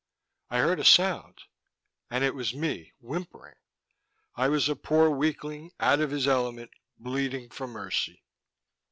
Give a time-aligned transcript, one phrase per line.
[0.49, 1.43] I heard a sound
[2.09, 3.57] and it was me, whimpering.
[4.33, 8.23] I was a poor weakling, out of his element, bleating for mercy.